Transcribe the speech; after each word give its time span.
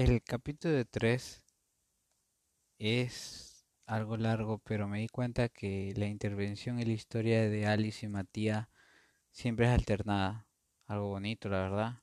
El 0.00 0.22
capítulo 0.22 0.82
3 0.86 1.44
es 2.78 3.66
algo 3.84 4.16
largo, 4.16 4.58
pero 4.58 4.88
me 4.88 5.00
di 5.00 5.08
cuenta 5.08 5.50
que 5.50 5.92
la 5.94 6.06
intervención 6.06 6.78
en 6.80 6.88
la 6.88 6.94
historia 6.94 7.48
de 7.50 7.66
Alice 7.66 8.06
y 8.06 8.08
Matías 8.08 8.66
siempre 9.30 9.66
es 9.66 9.72
alternada. 9.72 10.48
Algo 10.86 11.08
bonito, 11.08 11.50
la 11.50 11.58
verdad. 11.58 12.02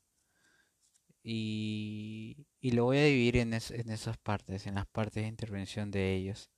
Y, 1.24 2.46
y 2.62 2.72
lo 2.72 2.86
voy 2.86 2.98
a 3.00 3.06
dividir 3.06 3.38
en, 3.38 3.54
en, 3.54 3.90
esas 3.90 4.18
partes, 4.20 4.68
en 4.68 4.76
las 4.76 4.86
partes 4.86 5.24
de 5.24 5.30
intervención 5.30 5.90
de 5.90 6.14
ellos. 6.16 6.52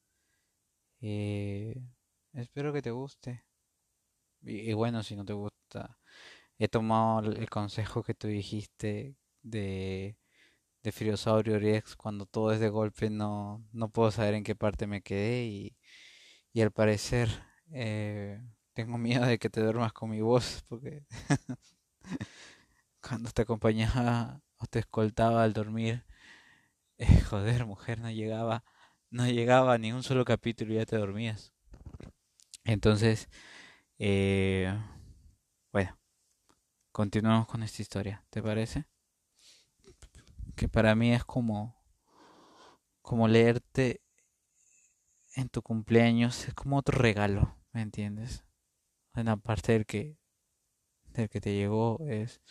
Eh, 0.99 1.81
espero 2.33 2.73
que 2.73 2.81
te 2.81 2.91
guste. 2.91 3.45
Y, 4.41 4.71
y 4.71 4.73
bueno, 4.73 5.03
si 5.03 5.15
no 5.15 5.23
te 5.23 5.33
gusta, 5.33 5.97
he 6.57 6.67
tomado 6.67 7.31
el 7.31 7.49
consejo 7.49 8.03
que 8.03 8.13
tú 8.13 8.27
dijiste 8.27 9.15
de 9.41 10.18
de 10.83 10.91
Friosaurio 10.91 11.59
Rex 11.59 11.95
cuando 11.95 12.25
todo 12.25 12.51
es 12.53 12.59
de 12.59 12.69
golpe 12.69 13.09
no, 13.09 13.63
no 13.73 13.89
puedo 13.89 14.11
saber 14.11 14.33
en 14.35 14.43
qué 14.43 14.55
parte 14.55 14.87
me 14.87 15.01
quedé 15.01 15.45
y, 15.45 15.77
y 16.53 16.61
al 16.61 16.71
parecer 16.71 17.29
eh, 17.71 18.41
tengo 18.73 18.97
miedo 18.97 19.25
de 19.25 19.39
que 19.39 19.49
te 19.49 19.61
duermas 19.61 19.93
con 19.93 20.09
mi 20.09 20.21
voz 20.21 20.63
porque 20.67 21.03
cuando 23.01 23.29
te 23.31 23.41
acompañaba 23.43 24.41
o 24.57 24.65
te 24.65 24.79
escoltaba 24.79 25.43
al 25.43 25.53
dormir 25.53 26.05
eh, 26.97 27.21
joder 27.21 27.65
mujer 27.65 27.99
no 27.99 28.11
llegaba 28.11 28.63
no 29.11 29.27
llegaba 29.27 29.77
ni 29.77 29.93
un 29.93 30.03
solo 30.03 30.25
capítulo 30.25 30.73
y 30.73 30.77
ya 30.77 30.85
te 30.85 30.97
dormías 30.97 31.53
entonces 32.63 33.29
eh, 33.99 34.73
bueno 35.71 35.97
continuamos 36.91 37.47
con 37.47 37.63
esta 37.63 37.81
historia 37.81 38.23
¿te 38.29 38.41
parece? 38.41 38.85
Que 40.59 40.67
para 40.67 40.93
mí 40.93 41.13
es 41.13 41.23
como, 41.23 41.81
como 43.01 43.29
leerte 43.29 44.01
en 45.35 45.47
tu 45.47 45.61
cumpleaños, 45.61 46.49
es 46.49 46.53
como 46.53 46.75
otro 46.75 46.99
regalo, 46.99 47.55
¿me 47.71 47.81
entiendes? 47.81 48.43
En 49.15 49.39
parte 49.39 49.71
del 49.71 49.85
que, 49.85 50.17
del 51.13 51.29
que 51.29 51.39
te 51.39 51.53
llegó 51.53 52.05
es, 52.09 52.41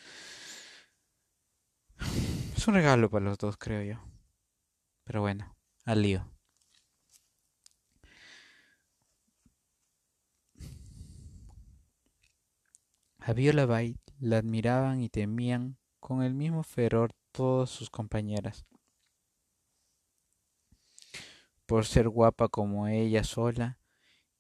es 2.56 2.66
un 2.66 2.74
regalo 2.74 3.10
para 3.10 3.26
los 3.26 3.36
dos, 3.36 3.58
creo 3.58 3.82
yo. 3.82 4.02
Pero 5.04 5.20
bueno, 5.20 5.54
al 5.84 6.00
lío. 6.00 6.26
A 13.18 13.34
Viola 13.34 13.66
Bay 13.66 13.98
la 14.18 14.38
admiraban 14.38 15.02
y 15.02 15.10
temían 15.10 15.76
con 16.00 16.22
el 16.22 16.32
mismo 16.32 16.62
fervor 16.62 17.17
todas 17.32 17.70
sus 17.70 17.90
compañeras. 17.90 18.66
Por 21.66 21.84
ser 21.84 22.08
guapa 22.08 22.48
como 22.48 22.88
ella 22.88 23.24
sola 23.24 23.78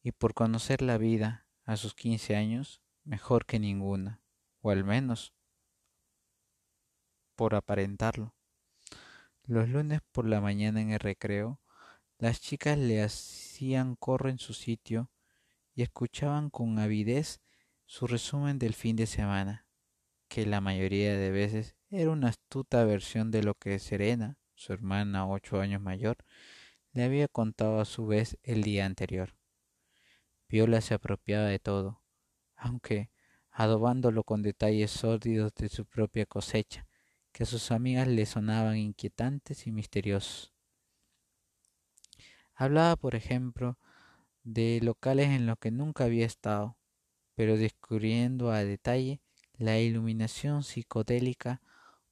y 0.02 0.12
por 0.12 0.34
conocer 0.34 0.82
la 0.82 0.98
vida 0.98 1.46
a 1.64 1.76
sus 1.76 1.94
quince 1.94 2.36
años 2.36 2.80
mejor 3.04 3.46
que 3.46 3.58
ninguna, 3.58 4.22
o 4.60 4.70
al 4.70 4.84
menos 4.84 5.34
por 7.34 7.54
aparentarlo. 7.54 8.34
Los 9.44 9.68
lunes 9.68 10.00
por 10.12 10.26
la 10.26 10.40
mañana 10.40 10.80
en 10.80 10.90
el 10.90 10.98
recreo, 10.98 11.60
las 12.18 12.40
chicas 12.40 12.76
le 12.76 13.02
hacían 13.02 13.96
corro 13.96 14.28
en 14.28 14.38
su 14.38 14.52
sitio 14.52 15.10
y 15.74 15.82
escuchaban 15.82 16.50
con 16.50 16.78
avidez 16.78 17.40
su 17.86 18.06
resumen 18.06 18.58
del 18.58 18.74
fin 18.74 18.96
de 18.96 19.06
semana, 19.06 19.66
que 20.28 20.44
la 20.44 20.60
mayoría 20.60 21.16
de 21.16 21.30
veces 21.30 21.77
era 21.90 22.10
una 22.10 22.28
astuta 22.28 22.84
versión 22.84 23.30
de 23.30 23.42
lo 23.42 23.54
que 23.54 23.78
Serena, 23.78 24.36
su 24.54 24.72
hermana 24.72 25.26
ocho 25.26 25.60
años 25.60 25.80
mayor, 25.80 26.18
le 26.92 27.04
había 27.04 27.28
contado 27.28 27.80
a 27.80 27.86
su 27.86 28.06
vez 28.06 28.38
el 28.42 28.62
día 28.62 28.84
anterior. 28.84 29.34
Viola 30.48 30.80
se 30.80 30.94
apropiaba 30.94 31.46
de 31.46 31.58
todo, 31.58 32.02
aunque 32.56 33.10
adobándolo 33.50 34.22
con 34.22 34.42
detalles 34.42 34.90
sórdidos 34.90 35.54
de 35.54 35.68
su 35.68 35.86
propia 35.86 36.26
cosecha, 36.26 36.86
que 37.32 37.44
a 37.44 37.46
sus 37.46 37.70
amigas 37.70 38.06
le 38.06 38.26
sonaban 38.26 38.76
inquietantes 38.76 39.66
y 39.66 39.72
misteriosos. 39.72 40.52
Hablaba, 42.54 42.96
por 42.96 43.14
ejemplo, 43.14 43.78
de 44.42 44.80
locales 44.82 45.28
en 45.28 45.46
los 45.46 45.58
que 45.58 45.70
nunca 45.70 46.04
había 46.04 46.26
estado, 46.26 46.76
pero 47.34 47.56
descubriendo 47.56 48.50
a 48.50 48.64
detalle 48.64 49.20
la 49.56 49.78
iluminación 49.78 50.62
psicodélica 50.64 51.62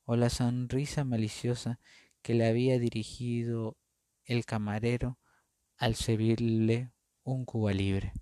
o 0.07 0.15
la 0.17 0.31
sonrisa 0.31 1.05
maliciosa 1.05 1.81
que 2.23 2.35
le 2.35 2.47
había 2.47 2.79
dirigido 2.79 3.77
el 4.25 4.47
camarero 4.47 5.19
al 5.77 5.97
servirle 5.97 6.93
un 7.25 7.45
cuba 7.45 7.73
libre. 7.73 8.13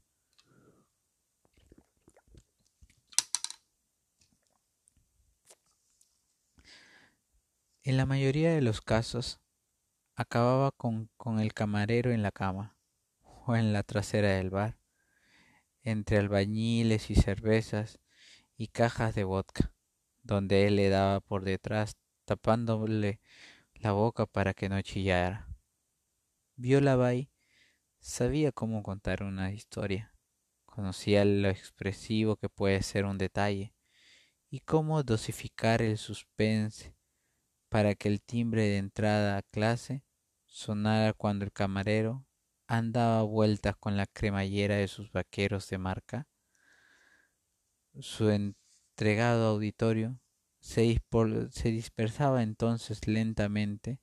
En 7.82 7.98
la 7.98 8.06
mayoría 8.06 8.54
de 8.54 8.62
los 8.62 8.80
casos 8.80 9.40
acababa 10.14 10.70
con, 10.70 11.10
con, 11.18 11.38
el 11.38 11.52
camarero 11.52 12.12
en 12.12 12.22
la 12.22 12.32
cama 12.32 12.78
o 13.20 13.56
en 13.56 13.74
la 13.74 13.82
trasera 13.82 14.30
del 14.30 14.48
bar, 14.48 14.78
entre 15.82 16.16
albañiles 16.16 17.10
y 17.10 17.14
cervezas 17.14 18.00
y 18.56 18.68
cajas 18.68 19.14
de 19.14 19.24
vodka 19.24 19.73
donde 20.24 20.66
él 20.66 20.76
le 20.76 20.88
daba 20.88 21.20
por 21.20 21.44
detrás, 21.44 21.96
tapándole 22.24 23.20
la 23.74 23.92
boca 23.92 24.26
para 24.26 24.54
que 24.54 24.68
no 24.68 24.80
chillara. 24.82 25.48
Viola 26.56 26.96
Bay 26.96 27.30
sabía 28.00 28.50
cómo 28.50 28.82
contar 28.82 29.22
una 29.22 29.52
historia, 29.52 30.14
conocía 30.64 31.24
lo 31.24 31.48
expresivo 31.48 32.36
que 32.36 32.48
puede 32.48 32.82
ser 32.82 33.04
un 33.04 33.18
detalle 33.18 33.74
y 34.50 34.60
cómo 34.60 35.02
dosificar 35.02 35.82
el 35.82 35.98
suspense 35.98 36.96
para 37.68 37.94
que 37.94 38.08
el 38.08 38.22
timbre 38.22 38.62
de 38.62 38.78
entrada 38.78 39.36
a 39.36 39.42
clase 39.42 40.04
sonara 40.46 41.12
cuando 41.12 41.44
el 41.44 41.52
camarero 41.52 42.24
andaba 42.66 43.22
vueltas 43.22 43.76
con 43.76 43.96
la 43.96 44.06
cremallera 44.06 44.76
de 44.76 44.88
sus 44.88 45.10
vaqueros 45.12 45.68
de 45.68 45.78
marca. 45.78 46.28
Su 48.00 48.30
entregado 48.94 49.48
auditorio 49.48 50.20
se, 50.60 51.02
se 51.50 51.70
dispersaba 51.72 52.44
entonces 52.44 53.08
lentamente 53.08 54.00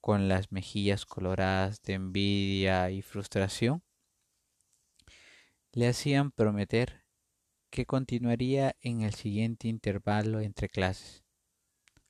con 0.00 0.28
las 0.28 0.52
mejillas 0.52 1.04
coloradas 1.04 1.82
de 1.82 1.94
envidia 1.94 2.92
y 2.92 3.02
frustración, 3.02 3.82
le 5.72 5.88
hacían 5.88 6.30
prometer 6.30 7.04
que 7.70 7.84
continuaría 7.84 8.76
en 8.82 9.02
el 9.02 9.14
siguiente 9.14 9.66
intervalo 9.66 10.38
entre 10.38 10.68
clases, 10.68 11.24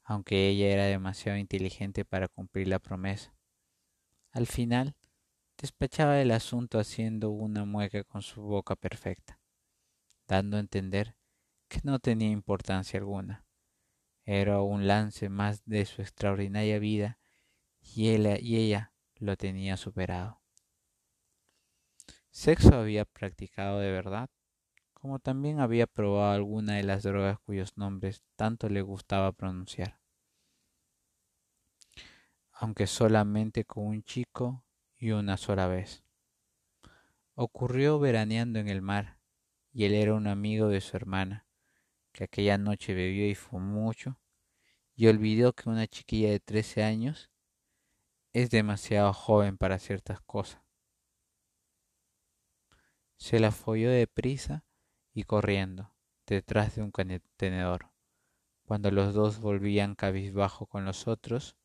aunque 0.04 0.48
ella 0.48 0.66
era 0.66 0.84
demasiado 0.84 1.38
inteligente 1.38 2.04
para 2.04 2.28
cumplir 2.28 2.68
la 2.68 2.80
promesa. 2.80 3.34
Al 4.30 4.46
final, 4.46 4.94
despachaba 5.56 6.20
el 6.20 6.32
asunto 6.32 6.78
haciendo 6.78 7.30
una 7.30 7.64
mueca 7.64 8.04
con 8.04 8.20
su 8.20 8.42
boca 8.42 8.76
perfecta, 8.76 9.40
dando 10.28 10.58
a 10.58 10.60
entender 10.60 11.16
que 11.72 11.80
no 11.84 12.00
tenía 12.00 12.28
importancia 12.28 13.00
alguna. 13.00 13.46
Era 14.26 14.60
un 14.60 14.86
lance 14.86 15.30
más 15.30 15.64
de 15.64 15.86
su 15.86 16.02
extraordinaria 16.02 16.78
vida 16.78 17.18
y, 17.80 18.10
y 18.10 18.56
ella 18.56 18.92
lo 19.16 19.38
tenía 19.38 19.78
superado. 19.78 20.42
Sexo 22.30 22.74
había 22.74 23.06
practicado 23.06 23.78
de 23.78 23.90
verdad, 23.90 24.28
como 24.92 25.18
también 25.18 25.60
había 25.60 25.86
probado 25.86 26.34
alguna 26.34 26.74
de 26.74 26.82
las 26.82 27.04
drogas 27.04 27.38
cuyos 27.40 27.78
nombres 27.78 28.22
tanto 28.36 28.68
le 28.68 28.82
gustaba 28.82 29.32
pronunciar. 29.32 29.98
Aunque 32.52 32.86
solamente 32.86 33.64
con 33.64 33.86
un 33.86 34.02
chico 34.02 34.62
y 34.98 35.12
una 35.12 35.38
sola 35.38 35.68
vez. 35.68 36.04
Ocurrió 37.34 37.98
veraneando 37.98 38.58
en 38.58 38.68
el 38.68 38.82
mar, 38.82 39.20
y 39.72 39.86
él 39.86 39.94
era 39.94 40.12
un 40.12 40.26
amigo 40.26 40.68
de 40.68 40.82
su 40.82 40.98
hermana 40.98 41.46
que 42.12 42.24
aquella 42.24 42.58
noche 42.58 42.94
bebió 42.94 43.28
y 43.28 43.34
fumó 43.34 43.80
mucho, 43.80 44.18
y 44.94 45.08
olvidó 45.08 45.52
que 45.52 45.68
una 45.68 45.86
chiquilla 45.86 46.30
de 46.30 46.40
trece 46.40 46.82
años 46.82 47.30
es 48.32 48.50
demasiado 48.50 49.12
joven 49.12 49.58
para 49.58 49.78
ciertas 49.78 50.20
cosas. 50.20 50.62
Se 53.16 53.38
la 53.40 53.50
folló 53.50 53.90
deprisa 53.90 54.64
y 55.14 55.24
corriendo, 55.24 55.94
detrás 56.26 56.74
de 56.74 56.82
un 56.82 56.90
contenedor. 56.90 57.90
Cuando 58.64 58.90
los 58.90 59.14
dos 59.14 59.40
volvían 59.40 59.94
cabizbajo 59.94 60.66
con 60.66 60.84
los 60.84 61.06
otros, 61.06 61.56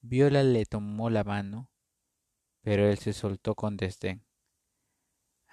Viola 0.00 0.42
le 0.42 0.66
tomó 0.66 1.08
la 1.08 1.24
mano, 1.24 1.70
pero 2.60 2.88
él 2.88 2.98
se 2.98 3.12
soltó 3.12 3.54
con 3.54 3.76
desdén. 3.76 4.24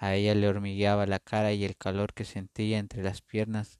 A 0.01 0.15
ella 0.15 0.33
le 0.33 0.47
hormigueaba 0.47 1.05
la 1.05 1.19
cara 1.19 1.53
y 1.53 1.63
el 1.63 1.77
calor 1.77 2.15
que 2.15 2.25
sentía 2.25 2.79
entre 2.79 3.03
las 3.03 3.21
piernas 3.21 3.79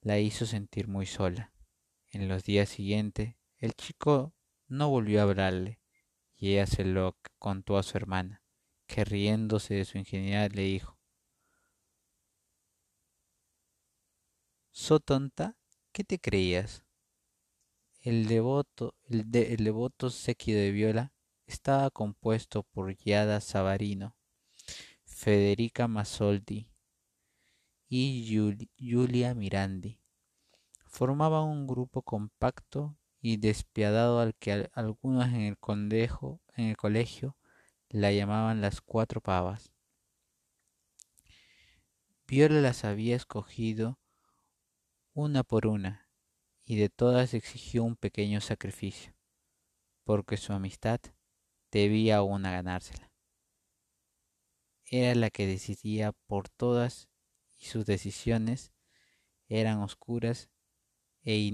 la 0.00 0.18
hizo 0.18 0.46
sentir 0.46 0.88
muy 0.88 1.06
sola. 1.06 1.52
En 2.10 2.26
los 2.26 2.42
días 2.42 2.68
siguientes, 2.68 3.36
el 3.58 3.74
chico 3.74 4.34
no 4.66 4.88
volvió 4.88 5.20
a 5.20 5.22
hablarle, 5.22 5.78
y 6.34 6.54
ella 6.54 6.66
se 6.66 6.84
lo 6.84 7.16
contó 7.38 7.78
a 7.78 7.84
su 7.84 7.96
hermana, 7.96 8.42
que 8.88 9.04
riéndose 9.04 9.74
de 9.74 9.84
su 9.84 9.98
ingenuidad 9.98 10.50
le 10.50 10.62
dijo, 10.62 10.98
¿So 14.72 14.98
tonta? 14.98 15.56
¿Qué 15.92 16.02
te 16.02 16.18
creías? 16.18 16.82
El 18.00 18.26
devoto, 18.26 18.96
el, 19.04 19.30
devoto 19.30 20.10
séquito 20.10 20.58
de 20.58 20.72
Viola 20.72 21.12
estaba 21.46 21.92
compuesto 21.92 22.64
por 22.64 22.92
Giada 22.92 23.40
Savarino, 23.40 24.17
Federica 25.20 25.88
Masoldi 25.88 26.70
y 27.88 28.22
Giulia 28.76 29.34
Mirandi. 29.34 29.98
Formaba 30.86 31.42
un 31.42 31.66
grupo 31.66 32.02
compacto 32.02 32.96
y 33.20 33.38
despiadado 33.38 34.20
al 34.20 34.36
que 34.36 34.70
algunos 34.74 35.26
en 35.26 35.40
el, 35.40 35.58
condejo, 35.58 36.40
en 36.54 36.66
el 36.66 36.76
colegio 36.76 37.36
la 37.88 38.12
llamaban 38.12 38.60
las 38.60 38.80
cuatro 38.80 39.20
pavas. 39.20 39.72
Viola 42.28 42.60
las 42.60 42.84
había 42.84 43.16
escogido 43.16 43.98
una 45.14 45.42
por 45.42 45.66
una 45.66 46.08
y 46.64 46.76
de 46.76 46.90
todas 46.90 47.34
exigió 47.34 47.82
un 47.82 47.96
pequeño 47.96 48.40
sacrificio, 48.40 49.16
porque 50.04 50.36
su 50.36 50.52
amistad 50.52 51.00
debía 51.72 52.18
aún 52.18 52.46
a 52.46 52.52
ganársela. 52.52 53.07
Era 54.90 55.14
la 55.14 55.30
que 55.30 55.46
decidía 55.46 56.12
por 56.26 56.48
todas 56.48 57.08
y 57.58 57.66
sus 57.66 57.84
decisiones 57.84 58.72
eran 59.48 59.80
oscuras 59.80 60.48
e 61.22 61.50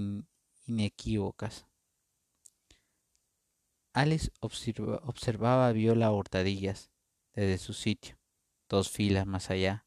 inequívocas. 0.67 1.67
Alice 3.93 4.29
observaba 4.41 5.67
a 5.67 5.71
Viola 5.71 6.11
hurtadillas 6.11 6.91
desde 7.33 7.57
su 7.57 7.73
sitio, 7.73 8.17
dos 8.69 8.89
filas 8.89 9.25
más 9.25 9.49
allá. 9.49 9.85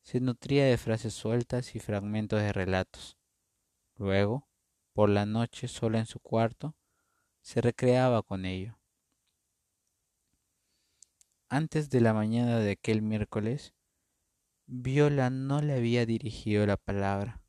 Se 0.00 0.20
nutría 0.20 0.64
de 0.64 0.78
frases 0.78 1.14
sueltas 1.14 1.74
y 1.74 1.80
fragmentos 1.80 2.40
de 2.40 2.52
relatos. 2.52 3.16
Luego, 3.96 4.48
por 4.92 5.08
la 5.08 5.26
noche, 5.26 5.68
sola 5.68 5.98
en 6.00 6.06
su 6.06 6.18
cuarto, 6.20 6.76
se 7.40 7.60
recreaba 7.60 8.22
con 8.22 8.44
ello. 8.44 8.81
Antes 11.54 11.90
de 11.90 12.00
la 12.00 12.14
mañana 12.14 12.60
de 12.60 12.70
aquel 12.70 13.02
miércoles, 13.02 13.74
Viola 14.64 15.28
no 15.28 15.60
le 15.60 15.74
había 15.74 16.06
dirigido 16.06 16.64
la 16.64 16.78
palabra. 16.78 17.42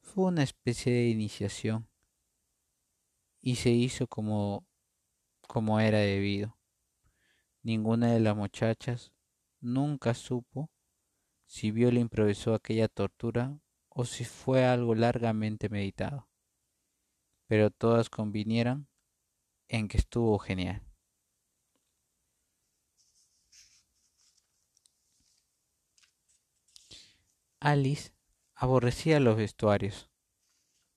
Fue 0.00 0.24
una 0.24 0.42
especie 0.42 0.94
de 0.94 1.10
iniciación 1.10 1.90
y 3.42 3.56
se 3.56 3.68
hizo 3.68 4.06
como, 4.06 4.66
como 5.46 5.78
era 5.78 5.98
debido. 5.98 6.56
Ninguna 7.62 8.10
de 8.10 8.20
las 8.20 8.34
muchachas 8.34 9.12
nunca 9.60 10.14
supo 10.14 10.70
si 11.44 11.70
Viola 11.70 12.00
improvisó 12.00 12.54
aquella 12.54 12.88
tortura 12.88 13.60
o 13.90 14.06
si 14.06 14.24
fue 14.24 14.64
algo 14.64 14.94
largamente 14.94 15.68
meditado. 15.68 16.30
Pero 17.46 17.70
todas 17.70 18.08
convinieron 18.08 18.88
en 19.68 19.88
que 19.88 19.98
estuvo 19.98 20.38
genial. 20.38 20.91
Alice 27.64 28.12
aborrecía 28.56 29.20
los 29.20 29.36
vestuarios. 29.36 30.10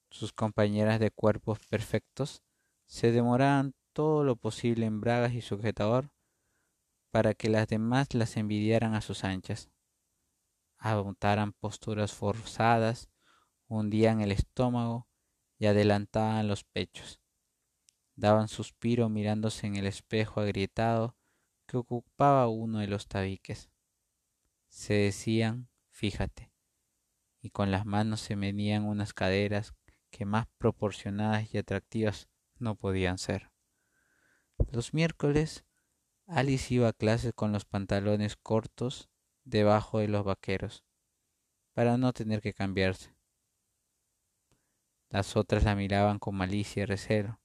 Sus 0.09 0.33
compañeras 0.33 0.99
de 0.99 1.11
cuerpos 1.11 1.59
perfectos 1.69 2.41
se 2.87 3.11
demoraban 3.11 3.75
todo 3.93 4.23
lo 4.23 4.35
posible 4.35 4.87
en 4.87 4.99
bragas 4.99 5.33
y 5.33 5.41
sujetador 5.41 6.09
para 7.11 7.35
que 7.35 7.49
las 7.49 7.67
demás 7.67 8.15
las 8.15 8.35
envidiaran 8.35 8.95
a 8.95 9.01
sus 9.01 9.23
anchas, 9.23 9.69
adoptaran 10.79 11.53
posturas 11.53 12.13
forzadas, 12.13 13.11
hundían 13.67 14.21
el 14.21 14.31
estómago 14.31 15.07
y 15.59 15.67
adelantaban 15.67 16.47
los 16.47 16.63
pechos. 16.63 17.21
Daban 18.15 18.47
suspiro 18.47 19.07
mirándose 19.07 19.67
en 19.67 19.75
el 19.75 19.85
espejo 19.85 20.41
agrietado 20.41 21.15
que 21.67 21.77
ocupaba 21.77 22.47
uno 22.47 22.79
de 22.79 22.87
los 22.87 23.07
tabiques. 23.07 23.69
Se 24.67 24.95
decían, 24.95 25.69
fíjate, 25.91 26.54
y 27.45 27.51
con 27.51 27.69
las 27.69 27.85
manos 27.85 28.21
se 28.21 28.35
menían 28.35 28.85
unas 28.85 29.13
caderas 29.13 29.75
que 30.09 30.25
más 30.25 30.47
proporcionadas 30.57 31.53
y 31.53 31.59
atractivas 31.59 32.27
no 32.57 32.73
podían 32.73 33.19
ser. 33.19 33.51
Los 34.71 34.95
miércoles 34.95 35.63
Alice 36.25 36.73
iba 36.73 36.87
a 36.87 36.93
clase 36.93 37.33
con 37.33 37.51
los 37.51 37.63
pantalones 37.63 38.35
cortos 38.35 39.11
debajo 39.43 39.99
de 39.99 40.07
los 40.07 40.25
vaqueros, 40.25 40.83
para 41.73 41.97
no 41.97 42.13
tener 42.13 42.41
que 42.41 42.55
cambiarse. 42.55 43.15
Las 45.09 45.35
otras 45.35 45.65
la 45.65 45.75
miraban 45.75 46.17
con 46.17 46.33
malicia 46.33 46.81
y 46.81 46.85
recelo, 46.87 47.39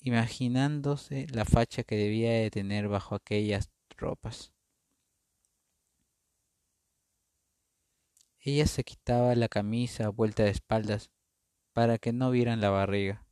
imaginándose 0.00 1.26
la 1.28 1.44
facha 1.44 1.82
que 1.82 1.96
debía 1.96 2.32
de 2.32 2.50
tener 2.50 2.88
bajo 2.88 3.14
aquellas 3.14 3.70
ropas. 3.98 4.53
Ella 8.46 8.66
se 8.66 8.84
quitaba 8.84 9.34
la 9.36 9.48
camisa 9.48 10.10
vuelta 10.10 10.42
de 10.42 10.50
espaldas 10.50 11.10
para 11.72 11.96
que 11.96 12.12
no 12.12 12.30
vieran 12.30 12.60
la 12.60 12.68
barriga. 12.68 13.26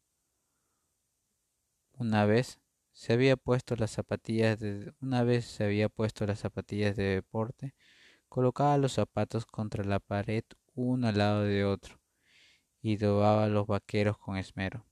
Una 1.99 2.25
vez 2.25 2.61
se 2.94 3.12
había 3.12 3.37
puesto 3.37 3.76
las 3.76 3.91
zapatillas 3.91 4.59
de 4.59 4.94
una 5.03 5.23
vez 5.23 5.44
se 5.44 5.64
había 5.64 5.91
puesto 5.91 6.25
las 6.26 6.38
zapatillas 6.38 6.97
de 6.97 7.03
deporte, 7.03 7.75
colocaba 8.31 8.79
los 8.79 8.94
zapatos 8.94 9.44
contra 9.44 9.85
la 9.85 10.00
pared 10.00 10.44
uno 10.75 11.09
al 11.09 11.19
lado 11.19 11.43
de 11.43 11.67
otro 11.67 12.00
y 12.81 12.97
dobaba 12.97 13.49
los 13.49 13.67
vaqueros 13.67 14.17
con 14.17 14.38
esmero. 14.38 14.87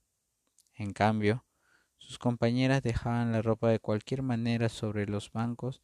En 0.75 0.93
cambio, 0.93 1.47
sus 1.97 2.19
compañeras 2.19 2.83
dejaban 2.83 3.33
la 3.33 3.41
ropa 3.41 3.71
de 3.71 3.81
cualquier 3.81 4.21
manera 4.23 4.69
sobre 4.69 5.07
los 5.07 5.33
bancos 5.33 5.81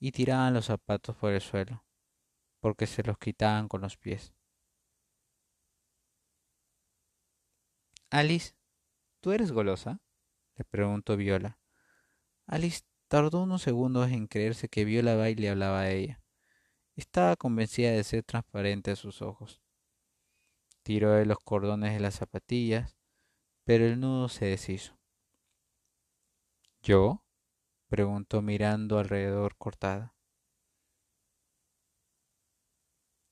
y 0.00 0.10
tiraban 0.10 0.54
los 0.54 0.64
zapatos 0.66 1.14
por 1.14 1.32
el 1.32 1.40
suelo 1.40 1.84
porque 2.60 2.86
se 2.86 3.02
los 3.02 3.18
quitaban 3.18 3.68
con 3.68 3.80
los 3.80 3.96
pies. 3.96 4.34
Alice, 8.10 8.54
¿tú 9.20 9.32
eres 9.32 9.52
golosa? 9.52 10.00
le 10.56 10.64
preguntó 10.64 11.16
Viola. 11.16 11.58
Alice 12.46 12.82
tardó 13.06 13.42
unos 13.42 13.62
segundos 13.62 14.10
en 14.10 14.26
creerse 14.26 14.68
que 14.68 14.84
Viola 14.84 15.14
Baile 15.14 15.50
hablaba 15.50 15.80
a 15.80 15.90
ella. 15.90 16.22
Estaba 16.96 17.36
convencida 17.36 17.92
de 17.92 18.02
ser 18.02 18.24
transparente 18.24 18.90
a 18.90 18.96
sus 18.96 19.22
ojos. 19.22 19.62
Tiró 20.82 21.12
de 21.12 21.26
los 21.26 21.38
cordones 21.38 21.92
de 21.92 22.00
las 22.00 22.16
zapatillas, 22.16 22.96
pero 23.64 23.84
el 23.84 24.00
nudo 24.00 24.28
se 24.28 24.46
deshizo. 24.46 24.98
¿Yo? 26.82 27.24
preguntó 27.88 28.42
mirando 28.42 28.98
alrededor 28.98 29.56
cortada. 29.56 30.17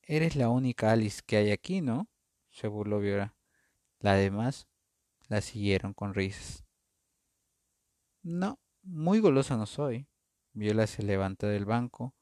Eres 0.08 0.36
la 0.36 0.48
única 0.48 0.92
Alice 0.92 1.20
que 1.26 1.36
hay 1.36 1.50
aquí, 1.50 1.80
¿no? 1.80 2.08
se 2.50 2.68
burló 2.68 3.00
Viola. 3.00 3.36
Las 3.98 4.18
demás 4.18 4.68
la 5.28 5.40
siguieron 5.40 5.92
con 5.92 6.14
risas. 6.14 6.64
No, 8.22 8.60
muy 8.82 9.18
golosa 9.18 9.56
no 9.56 9.66
soy. 9.66 10.08
Viola 10.52 10.86
se 10.86 11.02
levantó 11.02 11.48
del 11.48 11.64
banco. 11.64 12.14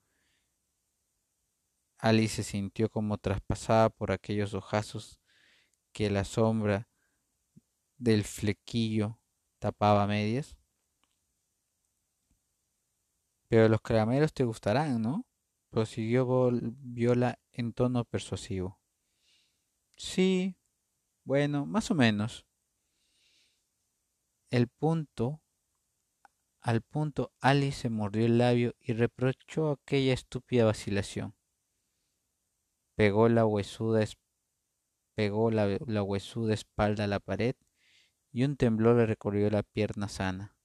Alice 1.98 2.36
se 2.36 2.42
sintió 2.42 2.88
como 2.90 3.18
traspasada 3.18 3.90
por 3.90 4.12
aquellos 4.12 4.54
ojazos 4.54 5.20
que 5.92 6.10
la 6.10 6.24
sombra 6.24 6.88
del 7.98 8.24
flequillo 8.24 9.20
tapaba 9.58 10.06
medias. 10.06 10.56
Pero 13.48 13.68
los 13.68 13.82
caramelos 13.82 14.32
te 14.32 14.44
gustarán, 14.44 15.02
¿no? 15.02 15.26
prosiguió 15.70 16.50
Viola 16.62 17.38
en 17.54 17.72
tono 17.72 18.04
persuasivo. 18.04 18.78
Sí, 19.96 20.56
bueno, 21.24 21.66
más 21.66 21.90
o 21.90 21.94
menos. 21.94 22.46
El 24.50 24.68
punto, 24.68 25.40
al 26.60 26.82
punto, 26.82 27.32
Alice 27.40 27.82
se 27.82 27.90
mordió 27.90 28.24
el 28.26 28.38
labio 28.38 28.74
y 28.80 28.92
reprochó 28.92 29.70
aquella 29.72 30.12
estúpida 30.14 30.64
vacilación. 30.64 31.34
Pegó 32.96 33.28
la 33.28 33.44
huesuda, 33.46 34.04
pegó 35.14 35.50
la, 35.50 35.78
la 35.86 36.02
huesuda 36.02 36.54
espalda 36.54 37.04
a 37.04 37.08
la 37.08 37.20
pared 37.20 37.54
y 38.32 38.44
un 38.44 38.56
temblor 38.56 38.96
le 38.96 39.06
recorrió 39.06 39.48
la 39.50 39.62
pierna 39.62 40.08
sana. 40.08 40.56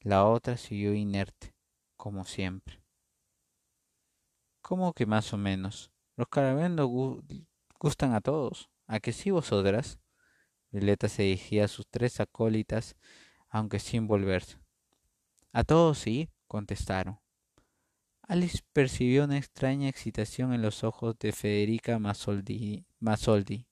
La 0.00 0.24
otra 0.24 0.56
siguió 0.56 0.94
inerte, 0.94 1.54
como 1.96 2.24
siempre. 2.24 2.79
¿Cómo 4.70 4.92
que 4.92 5.04
más 5.04 5.32
o 5.32 5.36
menos? 5.36 5.90
Los 6.14 6.28
caramelos 6.28 6.88
gustan 7.80 8.14
a 8.14 8.20
todos. 8.20 8.70
¿A 8.86 9.00
que 9.00 9.12
sí 9.12 9.32
vosotras? 9.32 9.98
Violeta 10.70 11.08
se 11.08 11.24
dirigía 11.24 11.64
a 11.64 11.68
sus 11.68 11.88
tres 11.88 12.20
acólitas, 12.20 12.94
aunque 13.48 13.80
sin 13.80 14.06
volverse. 14.06 14.60
A 15.52 15.64
todos 15.64 15.98
sí, 15.98 16.30
contestaron. 16.46 17.18
Alice 18.22 18.60
percibió 18.72 19.24
una 19.24 19.38
extraña 19.38 19.88
excitación 19.88 20.52
en 20.52 20.62
los 20.62 20.84
ojos 20.84 21.18
de 21.18 21.32
Federica 21.32 21.98
Masoldi, 21.98 22.86
Masoldi 23.00 23.66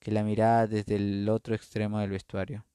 que 0.00 0.10
la 0.10 0.24
miraba 0.24 0.66
desde 0.66 0.96
el 0.96 1.28
otro 1.28 1.54
extremo 1.54 2.00
del 2.00 2.10
vestuario. 2.10 2.66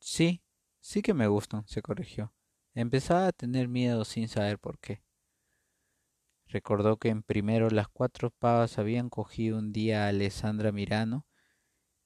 Sí, 0.00 0.42
sí 0.80 1.00
que 1.00 1.14
me 1.14 1.28
gustan, 1.28 1.66
se 1.66 1.80
corrigió. 1.80 2.30
Empezaba 2.78 3.26
a 3.26 3.32
tener 3.32 3.66
miedo 3.66 4.04
sin 4.04 4.28
saber 4.28 4.60
por 4.60 4.78
qué. 4.78 5.02
Recordó 6.46 6.96
que 6.96 7.08
en 7.08 7.24
primero 7.24 7.70
las 7.70 7.88
cuatro 7.88 8.30
pavas 8.30 8.78
habían 8.78 9.10
cogido 9.10 9.58
un 9.58 9.72
día 9.72 10.04
a 10.04 10.10
Alessandra 10.10 10.70
Mirano, 10.70 11.26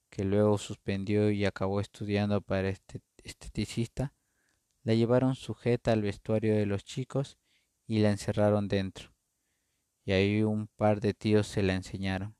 que 0.08 0.24
luego 0.24 0.56
suspendió 0.56 1.30
y 1.30 1.44
acabó 1.44 1.82
estudiando 1.82 2.40
para 2.40 2.70
este 2.70 3.02
esteticista, 3.22 4.14
la 4.82 4.94
llevaron 4.94 5.34
sujeta 5.34 5.92
al 5.92 6.00
vestuario 6.00 6.54
de 6.54 6.64
los 6.64 6.84
chicos 6.84 7.36
y 7.86 7.98
la 7.98 8.10
encerraron 8.10 8.66
dentro. 8.66 9.12
Y 10.06 10.12
ahí 10.12 10.42
un 10.42 10.68
par 10.68 11.02
de 11.02 11.12
tíos 11.12 11.48
se 11.48 11.62
la 11.62 11.74
enseñaron. 11.74 12.34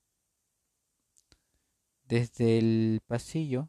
Desde 2.05 2.57
el 2.57 3.03
pasillo, 3.07 3.69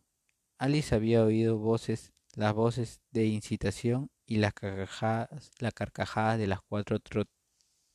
Alice 0.57 0.95
había 0.95 1.21
oído 1.25 1.57
voces, 1.57 2.13
las 2.33 2.53
voces 2.53 3.01
de 3.11 3.25
incitación 3.25 4.09
y 4.33 4.37
las 4.37 4.55
carcajadas, 4.55 5.51
la 5.59 5.71
carcajada 5.71 6.37
de 6.37 6.47
las 6.47 6.59
cuatro 6.59 6.97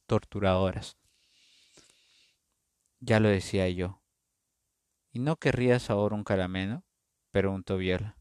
torturadoras. 0.06 0.96
Ya 3.00 3.18
lo 3.18 3.28
decía 3.28 3.68
yo. 3.70 4.00
¿Y 5.10 5.18
no 5.18 5.34
querrías 5.34 5.90
ahora 5.90 6.14
un 6.14 6.22
caramelo? 6.22 6.84
preguntó 7.32 7.76
Viola. 7.76 8.16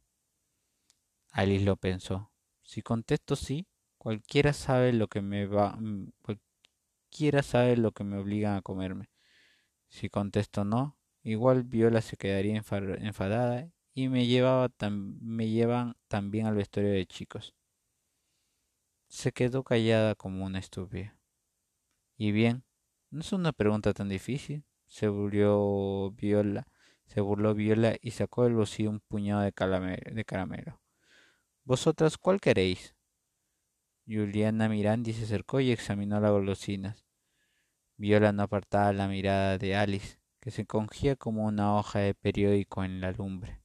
Alice 1.29 1.63
lo 1.63 1.75
pensó. 1.75 2.31
Si 2.63 2.81
contesto 2.81 3.35
sí, 3.35 3.67
cualquiera 3.99 4.51
sabe 4.51 4.93
lo 4.93 5.07
que 5.09 5.21
me 5.21 5.45
va, 5.45 5.75
mm, 5.75 6.13
cualquiera 6.23 7.43
sabe 7.43 7.77
lo 7.77 7.91
que 7.91 8.03
me 8.03 8.17
obligan 8.17 8.55
a 8.55 8.63
comerme. 8.63 9.11
Si 9.89 10.09
contesto 10.09 10.65
no, 10.65 10.97
igual 11.21 11.65
Viola 11.65 12.01
se 12.01 12.17
quedaría 12.17 12.55
enfadada 12.55 13.69
y 13.93 14.09
me 14.09 14.25
llevaba 14.25 14.69
me 14.89 15.49
llevan 15.49 15.95
también 16.07 16.47
al 16.47 16.55
vestuario 16.55 16.93
de 16.93 17.05
chicos. 17.05 17.53
Se 19.07 19.31
quedó 19.31 19.63
callada 19.63 20.15
como 20.15 20.45
una 20.45 20.59
estúpida. 20.59 21.17
Y 22.17 22.31
bien, 22.31 22.63
no 23.09 23.21
es 23.21 23.31
una 23.31 23.53
pregunta 23.53 23.93
tan 23.93 24.09
difícil. 24.09 24.65
Se 24.87 25.07
burló 25.07 26.11
Viola, 26.11 26.67
se 27.05 27.21
burló 27.21 27.53
Viola 27.53 27.95
y 28.01 28.11
sacó 28.11 28.43
del 28.43 28.55
bolsillo 28.55 28.89
un 28.89 28.99
puñado 28.99 29.41
de, 29.41 29.51
de 29.51 30.25
caramelo. 30.25 30.81
¿Vosotras 31.63 32.17
cuál 32.17 32.39
queréis? 32.39 32.95
Juliana 34.07 34.69
Mirandi 34.69 35.11
se 35.13 35.25
acercó 35.25 35.59
y 35.59 35.71
examinó 35.71 36.19
las 36.19 36.31
golosinas. 36.31 37.05
Viola 37.97 38.31
no 38.31 38.43
apartaba 38.43 38.93
la 38.93 39.07
mirada 39.07 39.57
de 39.57 39.75
Alice, 39.75 40.19
que 40.39 40.51
se 40.51 40.65
congía 40.65 41.15
como 41.15 41.45
una 41.45 41.75
hoja 41.75 41.99
de 41.99 42.13
periódico 42.13 42.83
en 42.83 43.01
la 43.01 43.11
lumbre. 43.11 43.61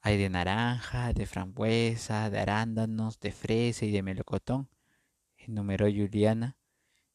Hay 0.00 0.16
de 0.16 0.30
naranja, 0.30 1.12
de 1.12 1.26
frambuesa, 1.26 2.30
de 2.30 2.38
arándanos, 2.38 3.18
de 3.20 3.32
fresa 3.32 3.84
y 3.84 3.90
de 3.90 4.02
melocotón, 4.02 4.68
enumeró 5.36 5.86
Juliana, 5.86 6.56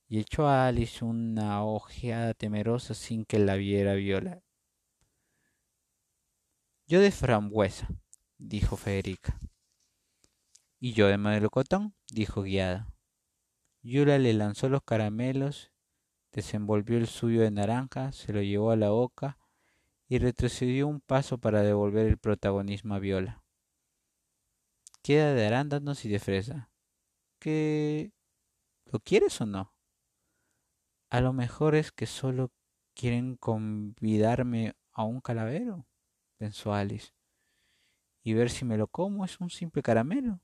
y 0.08 0.20
echó 0.20 0.48
a 0.48 0.68
Alice 0.68 1.04
una 1.04 1.64
ojeada 1.64 2.34
temerosa 2.34 2.94
sin 2.94 3.26
que 3.26 3.40
la 3.40 3.56
viera 3.56 3.94
Viola. 3.94 4.44
Yo 6.86 7.00
de 7.00 7.12
frambuesa, 7.12 7.88
dijo 8.38 8.76
Federica. 8.76 9.40
Y 10.80 10.92
yo 10.92 11.08
de 11.08 11.18
melocotón, 11.18 11.96
dijo 12.12 12.44
Guiada. 12.44 12.94
Yula 13.82 14.18
le 14.20 14.34
lanzó 14.34 14.68
los 14.68 14.84
caramelos, 14.84 15.72
desenvolvió 16.34 16.98
el 16.98 17.08
suyo 17.08 17.42
de 17.42 17.52
naranja, 17.52 18.12
se 18.12 18.34
lo 18.34 18.42
llevó 18.42 18.72
a 18.72 18.76
la 18.76 18.90
boca 18.90 19.38
y 20.14 20.20
retrocedió 20.20 20.88
un 20.88 21.02
paso 21.02 21.40
para 21.40 21.64
devolver 21.64 22.06
el 22.06 22.20
protagonismo 22.20 22.94
a 22.94 23.00
Viola. 23.00 23.44
Queda 25.02 25.34
de 25.34 25.48
arándanos 25.48 26.06
y 26.06 26.10
de 26.10 26.20
fresa. 26.20 26.72
¿Qué? 27.40 28.12
¿Lo 28.92 29.00
quieres 29.00 29.42
o 29.42 29.48
no? 29.48 29.74
A 31.10 31.20
lo 31.20 31.34
mejor 31.34 31.74
es 31.74 31.92
que 31.92 32.06
solo 32.06 32.52
quieren 32.94 33.38
convidarme 33.38 34.76
a 34.92 35.04
un 35.04 35.20
calavero, 35.20 35.88
pensó 36.38 36.76
Alice, 36.76 37.12
y 38.22 38.36
ver 38.36 38.52
si 38.52 38.66
me 38.66 38.78
lo 38.78 38.86
como 38.86 39.26
es 39.26 39.40
un 39.40 39.50
simple 39.50 39.82
caramelo. 39.82 40.42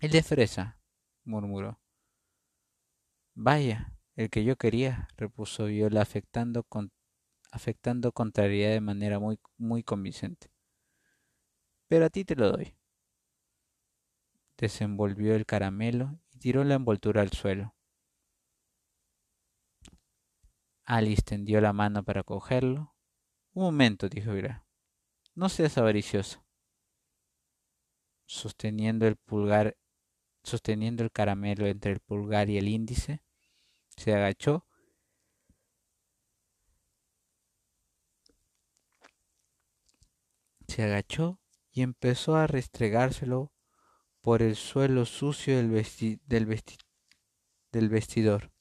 El 0.00 0.10
de 0.10 0.24
fresa, 0.24 0.80
murmuró. 1.22 1.80
Vaya, 3.36 3.96
el 4.16 4.28
que 4.28 4.42
yo 4.42 4.56
quería, 4.56 5.06
repuso 5.16 5.66
Viola 5.66 6.02
afectando 6.02 6.64
con 6.64 6.90
afectando 7.52 8.12
contrariedad 8.12 8.70
de 8.70 8.80
manera 8.80 9.20
muy, 9.20 9.38
muy 9.58 9.84
convincente. 9.84 10.50
Pero 11.86 12.06
a 12.06 12.10
ti 12.10 12.24
te 12.24 12.34
lo 12.34 12.50
doy. 12.50 12.74
Desenvolvió 14.56 15.34
el 15.34 15.46
caramelo 15.46 16.18
y 16.32 16.38
tiró 16.38 16.64
la 16.64 16.74
envoltura 16.74 17.20
al 17.20 17.30
suelo. 17.30 17.74
Alice 20.84 21.22
tendió 21.22 21.60
la 21.60 21.72
mano 21.72 22.02
para 22.02 22.22
cogerlo. 22.22 22.94
Un 23.52 23.64
momento, 23.64 24.08
dijo 24.08 24.34
Ira. 24.34 24.64
No 25.34 25.48
seas 25.48 25.76
avaricioso. 25.76 26.44
Sosteniendo 28.24 29.06
el 29.06 29.16
pulgar, 29.16 29.76
sosteniendo 30.42 31.04
el 31.04 31.12
caramelo 31.12 31.66
entre 31.66 31.92
el 31.92 32.00
pulgar 32.00 32.48
y 32.48 32.56
el 32.56 32.68
índice, 32.68 33.22
se 33.96 34.14
agachó 34.14 34.66
se 40.72 40.82
agachó 40.84 41.38
y 41.70 41.82
empezó 41.82 42.36
a 42.36 42.46
restregárselo 42.46 43.52
por 44.22 44.42
el 44.42 44.56
suelo 44.56 45.06
sucio 45.06 45.56
del, 45.56 45.70
del, 46.26 46.60
del 47.72 47.88
vestidor. 47.90 48.52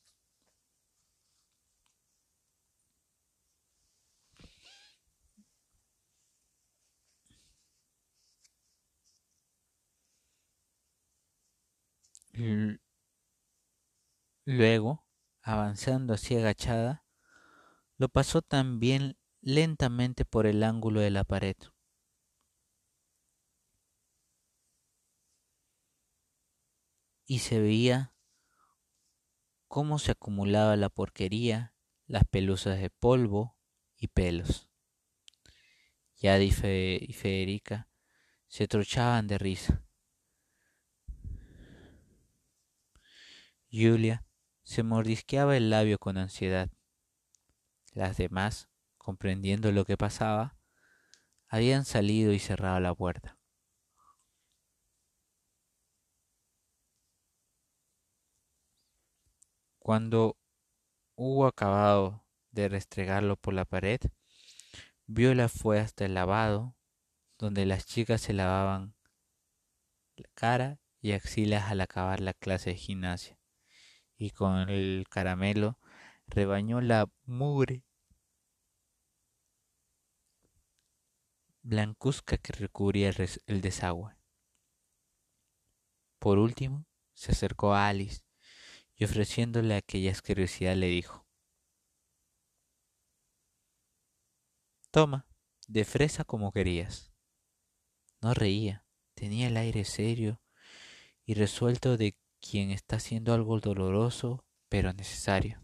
Luego, 14.46 15.03
avanzando 15.41 16.13
así 16.13 16.36
agachada, 16.38 17.03
lo 17.98 18.10
pasó 18.10 18.41
también 18.41 19.18
lentamente 19.41 20.25
por 20.25 20.48
el 20.48 20.63
ángulo 20.63 21.01
de 21.01 21.12
la 21.12 21.24
pared. 21.24 21.56
Y 27.32 27.40
se 27.40 27.62
veía 27.62 28.14
cómo 29.70 30.00
se 30.00 30.12
acumulaba 30.12 30.76
la 30.76 30.90
porquería, 30.90 31.74
las 32.06 32.26
pelusas 32.26 32.78
de 32.82 32.90
polvo 32.90 33.56
y 33.96 34.10
pelos. 34.10 34.68
Yadi 36.18 36.48
y 36.48 37.14
Federica 37.14 37.88
se 38.50 38.68
trochaban 38.68 39.28
de 39.28 39.38
risa. 39.38 39.82
Julia 43.72 44.26
se 44.64 44.84
mordisqueaba 44.84 45.56
el 45.56 45.70
labio 45.70 46.00
con 46.00 46.18
ansiedad. 46.18 46.70
Las 47.94 48.18
demás, 48.18 48.68
comprendiendo 48.98 49.72
lo 49.72 49.86
que 49.86 49.96
pasaba, 49.96 50.58
habían 51.48 51.86
salido 51.86 52.34
y 52.34 52.40
cerrado 52.40 52.82
la 52.82 52.94
puerta. 52.94 53.41
Cuando 59.84 60.38
hubo 61.16 61.48
acabado 61.48 62.24
de 62.52 62.70
restregarlo 62.70 63.36
por 63.36 63.56
la 63.56 63.66
pared, 63.66 64.00
Viola 65.08 65.50
fue 65.50 65.80
hasta 65.80 66.06
el 66.06 66.14
lavado, 66.14 66.76
donde 67.40 67.66
las 67.66 67.88
chicas 67.88 68.22
se 68.22 68.34
lavaban 68.34 68.94
la 70.18 70.30
cara 70.36 70.80
y 71.02 71.14
axilas 71.14 71.72
al 71.72 71.82
acabar 71.82 72.20
la 72.20 72.36
clase 72.36 72.70
de 72.70 72.76
gimnasia, 72.76 73.40
y 74.18 74.30
con 74.30 74.70
el 74.70 75.08
caramelo 75.10 75.80
rebañó 76.28 76.80
la 76.80 77.10
mugre 77.26 77.84
blancuzca 81.64 82.38
que 82.38 82.54
recubría 82.54 83.12
el, 83.48 83.62
desagüe. 83.62 84.16
Por 86.20 86.38
último, 86.38 86.86
se 87.16 87.32
acercó 87.32 87.74
a 87.74 87.88
Alice 87.88 88.22
y 89.01 89.03
ofreciéndole 89.03 89.74
aquella 89.74 90.12
asquerosidad 90.12 90.75
le 90.75 90.86
dijo, 90.86 91.25
Toma, 94.91 95.25
de 95.67 95.86
fresa 95.86 96.24
como 96.24 96.51
querías. 96.51 97.12
No 98.22 98.36
reía, 98.36 98.86
tenía 99.15 99.48
el 99.48 99.58
aire 99.58 99.86
serio 99.86 100.39
y 101.25 101.34
resuelto 101.34 101.98
de 101.98 102.15
quien 102.39 102.70
está 102.70 102.98
haciendo 102.98 103.34
algo 103.34 103.60
doloroso 103.60 104.46
pero 104.70 104.93
necesario. 104.93 105.60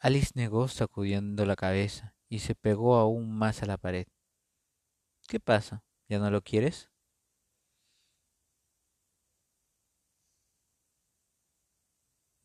Alice 0.00 0.32
negó 0.34 0.66
sacudiendo 0.66 1.46
la 1.46 1.54
cabeza 1.54 2.16
y 2.28 2.40
se 2.40 2.56
pegó 2.56 2.96
aún 2.96 3.30
más 3.30 3.62
a 3.62 3.66
la 3.66 3.76
pared. 3.76 4.08
¿Qué 5.28 5.38
pasa? 5.38 5.84
¿Ya 6.08 6.18
no 6.18 6.32
lo 6.32 6.42
quieres? 6.42 6.90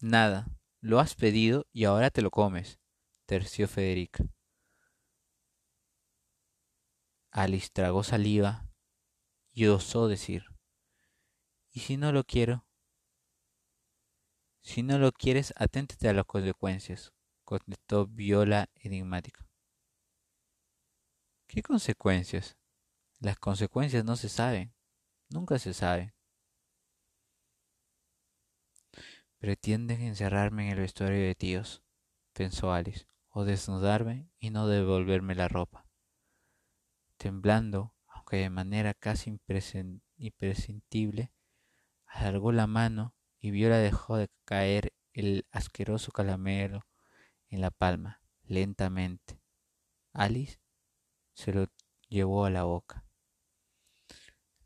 Nada, 0.02 0.48
lo 0.80 1.00
has 1.00 1.14
pedido 1.14 1.68
y 1.72 1.86
ahora 1.86 2.10
te 2.10 2.24
lo 2.24 2.32
comes, 2.32 2.80
terció 3.28 3.68
Federica. 3.68 4.26
Alice 7.30 7.70
tragó 7.72 8.04
saliva 8.04 8.68
y 9.52 9.68
osó 9.68 10.08
decir, 10.08 10.46
¿y 11.70 11.82
si 11.82 11.98
no 11.98 12.12
lo 12.12 12.24
quiero? 12.24 12.66
Si 14.62 14.82
no 14.82 14.98
lo 14.98 15.12
quieres, 15.12 15.54
aténtate 15.56 16.10
a 16.10 16.14
las 16.14 16.26
consecuencias, 16.26 17.14
contestó 17.44 18.08
Viola 18.08 18.70
enigmática. 18.76 19.48
¿Qué 21.46 21.62
consecuencias? 21.62 22.58
Las 23.20 23.38
consecuencias 23.38 24.04
no 24.04 24.16
se 24.16 24.30
saben, 24.30 24.74
nunca 25.30 25.60
se 25.60 25.76
saben. 25.76 26.14
Pretenden 29.42 30.02
encerrarme 30.02 30.68
en 30.68 30.74
el 30.74 30.82
vestuario 30.82 31.24
de 31.26 31.34
tíos, 31.34 31.82
pensó 32.32 32.74
Alice, 32.74 33.08
o 33.32 33.44
desnudarme 33.44 34.30
y 34.38 34.52
no 34.52 34.68
devolverme 34.68 35.34
la 35.34 35.48
ropa. 35.48 35.88
Temblando, 37.18 37.96
aunque 38.06 38.38
de 38.38 38.52
manera 38.52 38.94
casi 38.94 39.36
imprescindible, 40.18 41.34
alargó 42.06 42.52
la 42.52 42.68
mano 42.68 43.16
y 43.40 43.50
Viola 43.50 43.78
dejó 43.78 44.18
de 44.18 44.30
caer 44.46 44.94
el 45.12 45.48
asqueroso 45.50 46.12
calamero 46.12 46.86
en 47.50 47.62
la 47.62 47.72
palma, 47.72 48.22
lentamente. 48.44 49.42
Alice 50.14 50.60
se 51.34 51.52
lo 51.52 51.66
llevó 52.10 52.46
a 52.46 52.52
la 52.52 52.66
boca. 52.66 53.08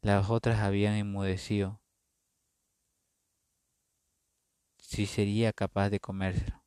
Las 0.01 0.29
otras 0.29 0.59
habían 0.59 0.95
enmudecido, 0.95 1.81
si 4.85 5.07
sería 5.07 5.51
capaz 5.51 5.89
de 5.89 5.99
comérselo. 5.99 6.63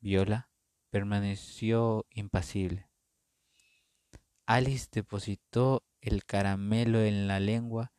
Viola 0.00 0.50
permaneció 0.90 2.06
impasible. 2.10 2.90
Alice 4.46 4.88
depositó 4.90 5.84
el 6.00 6.24
caramelo 6.24 7.02
en 7.02 7.28
la 7.28 7.40
lengua 7.40 7.92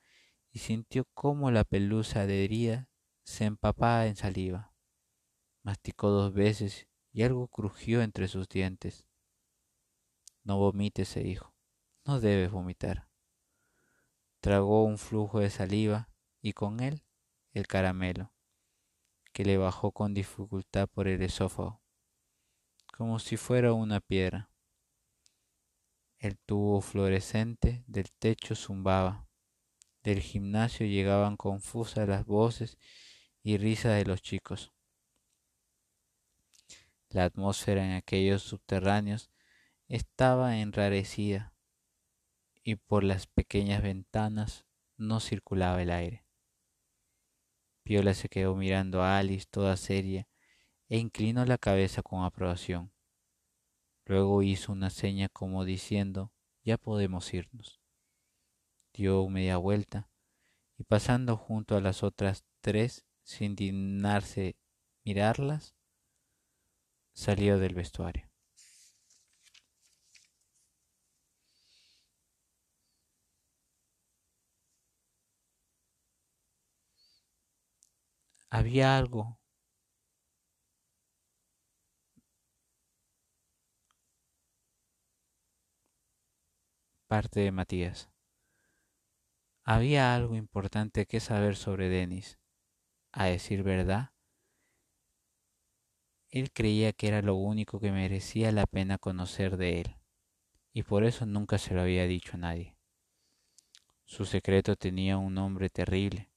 y 0.51 0.59
sintió 0.59 1.05
cómo 1.13 1.49
la 1.49 1.63
pelusa 1.63 2.21
adherida 2.21 2.89
se 3.23 3.45
empapaba 3.45 4.05
en 4.05 4.15
saliva. 4.15 4.73
Masticó 5.63 6.09
dos 6.09 6.33
veces 6.33 6.87
y 7.11 7.23
algo 7.23 7.47
crujió 7.47 8.01
entre 8.01 8.27
sus 8.27 8.47
dientes. 8.49 9.07
No 10.43 10.57
vomites, 10.57 11.07
se 11.07 11.21
dijo. 11.21 11.55
No 12.05 12.19
debes 12.19 12.51
vomitar. 12.51 13.09
Tragó 14.41 14.83
un 14.83 14.97
flujo 14.99 15.39
de 15.39 15.49
saliva 15.49 16.09
y 16.41 16.53
con 16.53 16.81
él 16.81 17.03
el 17.53 17.65
caramelo 17.65 18.34
que 19.35 19.43
le 19.43 19.57
bajó 19.57 19.91
con 19.91 20.13
dificultad 20.13 20.87
por 20.87 21.09
el 21.09 21.21
esófago, 21.21 21.81
como 22.95 23.19
si 23.19 23.35
fuera 23.35 23.73
una 23.73 23.99
piedra. 23.99 24.49
El 26.19 26.37
tubo 26.37 26.79
fluorescente 26.79 27.83
del 27.85 28.13
techo 28.13 28.55
zumbaba. 28.55 29.27
Del 30.03 30.21
gimnasio 30.21 30.87
llegaban 30.87 31.35
confusas 31.35 32.07
las 32.07 32.25
voces 32.25 32.77
y 33.43 33.57
risas 33.57 33.97
de 33.97 34.05
los 34.05 34.21
chicos. 34.21 34.71
La 37.09 37.25
atmósfera 37.25 37.83
en 37.83 37.91
aquellos 37.91 38.41
subterráneos 38.41 39.31
estaba 39.89 40.59
enrarecida 40.59 41.53
y 42.63 42.77
por 42.77 43.03
las 43.03 43.27
pequeñas 43.27 43.83
ventanas 43.83 44.65
no 44.95 45.19
circulaba 45.19 45.81
el 45.81 45.91
aire. 45.91 46.24
Viola 47.85 48.15
se 48.15 48.29
quedó 48.29 48.55
mirando 48.55 49.03
a 49.03 49.19
Alice 49.19 49.45
toda 49.47 49.77
seria 49.77 50.27
e 50.89 50.97
inclinó 50.97 51.45
la 51.45 51.59
cabeza 51.59 52.01
con 52.01 52.23
aprobación. 52.23 52.91
Luego 54.05 54.41
hizo 54.41 54.71
una 54.71 54.89
seña 54.89 55.29
como 55.29 55.65
diciendo 55.65 56.31
ya 56.63 56.77
podemos 56.77 57.31
irnos. 57.33 57.79
Dio 58.91 59.27
media 59.29 59.57
vuelta 59.57 60.09
y 60.77 60.83
pasando 60.83 61.37
junto 61.37 61.77
a 61.77 61.81
las 61.81 62.01
otras 62.01 62.43
tres 62.59 63.05
sin 63.23 63.55
dignarse 63.55 64.57
mirarlas, 65.03 65.75
salió 67.13 67.59
del 67.59 67.75
vestuario. 67.75 68.34
Había 78.55 78.97
algo 78.97 79.37
parte 87.07 87.41
de 87.41 87.51
Matías. 87.51 88.09
Había 89.65 90.15
algo 90.15 90.35
importante 90.35 91.05
que 91.05 91.19
saber 91.19 91.57
sobre 91.57 91.89
Denis. 91.89 92.39
A 93.11 93.25
decir 93.25 93.61
verdad, 93.63 94.11
él 96.29 96.51
creía 96.53 96.93
que 96.93 97.09
era 97.09 97.21
lo 97.21 97.35
único 97.35 97.81
que 97.81 97.91
merecía 97.91 98.53
la 98.53 98.67
pena 98.67 98.97
conocer 98.97 99.57
de 99.57 99.81
él, 99.81 99.97
y 100.71 100.83
por 100.83 101.03
eso 101.03 101.25
nunca 101.25 101.57
se 101.57 101.73
lo 101.73 101.81
había 101.81 102.07
dicho 102.07 102.35
a 102.35 102.37
nadie. 102.37 102.77
Su 104.05 104.25
secreto 104.25 104.77
tenía 104.77 105.17
un 105.17 105.33
nombre 105.33 105.69
terrible, 105.69 106.29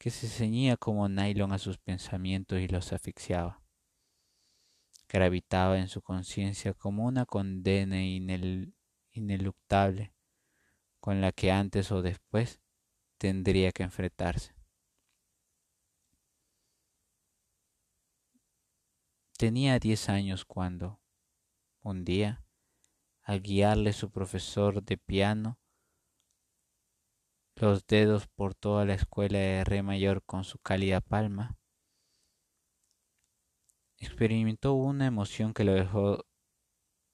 que 0.00 0.10
se 0.10 0.28
ceñía 0.28 0.78
como 0.78 1.10
nylon 1.10 1.52
a 1.52 1.58
sus 1.58 1.76
pensamientos 1.76 2.58
y 2.58 2.68
los 2.68 2.90
asfixiaba. 2.94 3.62
Gravitaba 5.06 5.78
en 5.78 5.88
su 5.88 6.00
conciencia 6.00 6.72
como 6.72 7.04
una 7.04 7.26
condena 7.26 8.02
ineluctable 9.12 10.14
con 11.00 11.20
la 11.20 11.32
que 11.32 11.52
antes 11.52 11.92
o 11.92 12.00
después 12.00 12.62
tendría 13.18 13.72
que 13.72 13.82
enfrentarse. 13.82 14.54
Tenía 19.36 19.78
diez 19.78 20.08
años 20.08 20.46
cuando, 20.46 20.98
un 21.82 22.06
día, 22.06 22.42
al 23.20 23.42
guiarle 23.42 23.92
su 23.92 24.10
profesor 24.10 24.82
de 24.82 24.96
piano, 24.96 25.59
los 27.60 27.86
dedos 27.86 28.26
por 28.26 28.54
toda 28.54 28.86
la 28.86 28.94
escuela 28.94 29.38
de 29.38 29.64
re 29.64 29.82
mayor 29.82 30.22
con 30.24 30.44
su 30.44 30.58
cálida 30.58 31.00
palma, 31.02 31.58
experimentó 33.98 34.72
una 34.74 35.06
emoción 35.06 35.52
que 35.52 35.64
lo 35.64 35.74
dejó 35.74 36.24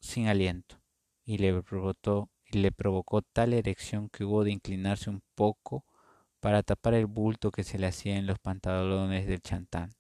sin 0.01 0.29
aliento 0.29 0.81
y 1.25 1.39
le 1.39 1.63
provocó, 1.63 2.31
y 2.45 2.59
le 2.59 2.71
provocó 2.71 3.23
tal 3.23 3.55
erección 3.55 4.09
que 4.09 4.25
hubo 4.25 4.45
de 4.45 4.53
inclinarse 4.53 5.11
un 5.11 5.21
poco 5.35 5.85
para 6.41 6.63
tapar 6.63 6.95
el 6.95 7.07
bulto 7.07 7.51
que 7.51 7.65
se 7.65 7.79
le 7.79 7.89
hacía 7.89 8.17
en 8.17 8.27
los 8.27 8.39
pantalones 8.39 9.27
del 9.27 9.41
chantán. 9.43 9.91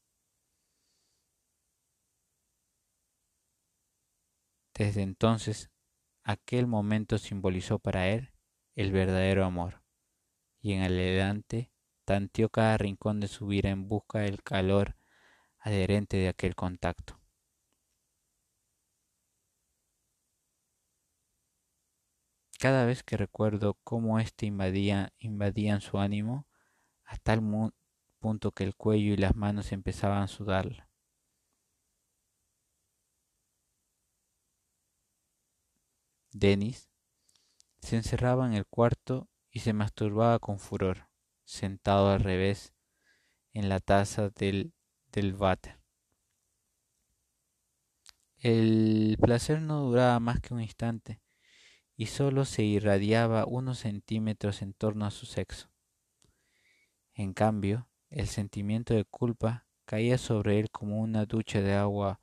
Desde 4.74 5.02
entonces, 5.02 5.70
aquel 6.22 6.68
momento 6.68 7.18
simbolizó 7.18 7.80
para 7.80 8.08
él 8.10 8.30
el 8.76 8.92
verdadero 8.92 9.44
amor 9.44 9.85
y 10.60 10.72
en 10.72 10.82
adelante 10.82 11.70
tanteó 12.04 12.48
cada 12.48 12.76
rincón 12.78 13.20
de 13.20 13.28
su 13.28 13.46
vida 13.46 13.70
en 13.70 13.88
busca 13.88 14.20
del 14.20 14.42
calor 14.42 14.96
adherente 15.58 16.16
de 16.16 16.28
aquel 16.28 16.54
contacto. 16.54 17.20
Cada 22.58 22.86
vez 22.86 23.02
que 23.02 23.16
recuerdo 23.16 23.78
cómo 23.84 24.18
éste 24.18 24.46
invadía, 24.46 25.12
invadían 25.18 25.80
su 25.80 25.98
ánimo, 25.98 26.46
hasta 27.04 27.34
el 27.34 27.42
punto 28.18 28.52
que 28.52 28.64
el 28.64 28.74
cuello 28.74 29.12
y 29.12 29.16
las 29.16 29.36
manos 29.36 29.72
empezaban 29.72 30.22
a 30.22 30.28
sudar. 30.28 30.88
Denis 36.32 36.88
se 37.80 37.96
encerraba 37.96 38.46
en 38.46 38.54
el 38.54 38.66
cuarto 38.66 39.28
y 39.56 39.60
se 39.60 39.72
masturbaba 39.72 40.38
con 40.38 40.58
furor, 40.58 41.08
sentado 41.46 42.10
al 42.10 42.20
revés 42.20 42.74
en 43.54 43.70
la 43.70 43.80
taza 43.80 44.28
del, 44.28 44.74
del 45.12 45.32
váter. 45.32 45.80
El 48.36 49.16
placer 49.18 49.62
no 49.62 49.80
duraba 49.80 50.20
más 50.20 50.40
que 50.40 50.52
un 50.52 50.60
instante 50.60 51.22
y 51.96 52.04
sólo 52.04 52.44
se 52.44 52.64
irradiaba 52.64 53.46
unos 53.46 53.78
centímetros 53.78 54.60
en 54.60 54.74
torno 54.74 55.06
a 55.06 55.10
su 55.10 55.24
sexo. 55.24 55.70
En 57.14 57.32
cambio, 57.32 57.88
el 58.10 58.26
sentimiento 58.26 58.92
de 58.92 59.06
culpa 59.06 59.66
caía 59.86 60.18
sobre 60.18 60.60
él 60.60 60.70
como 60.70 61.00
una 61.00 61.24
ducha 61.24 61.62
de 61.62 61.72
agua 61.72 62.20